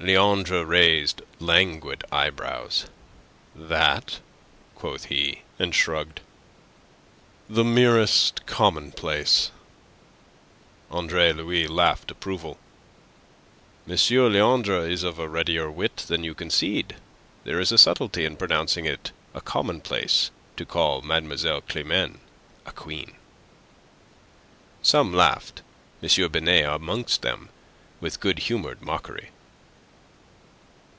Leandre 0.00 0.62
raised 0.66 1.22
languid 1.38 2.04
eyebrows. 2.12 2.86
"That?" 3.54 4.20
quoth 4.74 5.04
he, 5.04 5.42
and 5.58 5.74
shrugged. 5.74 6.20
"The 7.48 7.64
merest 7.64 8.44
commonplace." 8.44 9.50
Andre 10.90 11.32
Louis 11.32 11.68
laughed 11.68 12.10
approval. 12.10 12.58
"M. 13.88 13.94
Leandre 13.96 14.80
is 14.90 15.04
of 15.04 15.18
a 15.18 15.28
readier 15.28 15.70
wit 15.70 15.98
than 16.08 16.22
you 16.22 16.34
concede. 16.34 16.96
There 17.44 17.60
is 17.60 17.72
subtlety 17.80 18.26
in 18.26 18.36
pronouncing 18.36 18.84
it 18.84 19.10
a 19.32 19.40
commonplace 19.40 20.30
to 20.58 20.66
call 20.66 21.00
Mlle. 21.00 21.62
Climene 21.62 22.18
a 22.66 22.72
queen." 22.72 23.14
Some 24.82 25.14
laughed, 25.14 25.62
M. 26.02 26.30
Binet 26.30 26.64
amongst 26.66 27.22
them, 27.22 27.48
with 28.00 28.20
good 28.20 28.40
humoured 28.40 28.82
mockery. 28.82 29.30